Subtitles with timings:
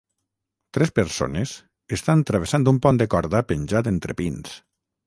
[0.77, 1.53] tres persones
[1.99, 4.61] estan travessant un pont de corda penjat entre pins.